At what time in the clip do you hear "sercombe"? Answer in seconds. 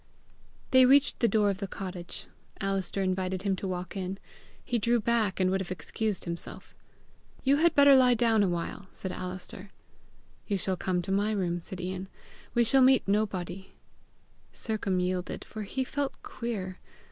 14.51-15.03